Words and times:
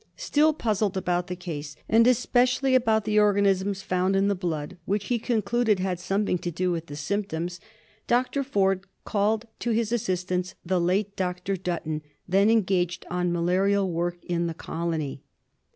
Still 0.17 0.51
puzzled 0.51 0.97
about 0.97 1.27
the 1.27 1.35
case 1.35 1.75
and 1.87 2.07
especially 2.07 2.71
TRYPANOSOMIASIS. 2.71 2.79
ICQ 2.79 2.81
about 2.81 3.05
the 3.05 3.19
organisms 3.19 3.81
found 3.83 4.15
in 4.15 4.29
the 4.29 4.33
blood, 4.33 4.77
which 4.85 5.09
he 5.09 5.19
concluded 5.19 5.77
had 5.77 5.99
something 5.99 6.39
to 6.39 6.51
dq 6.51 6.71
with 6.71 6.87
the 6.87 6.95
symptoms. 6.95 7.59
Dr. 8.07 8.41
Forde 8.43 8.87
called 9.05 9.45
to 9.59 9.69
his 9.69 9.91
assistance 9.91 10.55
the 10.65 10.81
late 10.81 11.15
Dr. 11.15 11.55
Dutton, 11.55 12.01
then 12.27 12.49
engaged 12.49 13.05
on 13.11 13.31
malarial 13.31 13.91
work 13.91 14.17
in 14.25 14.47
the 14.47 14.55
colony. 14.55 15.21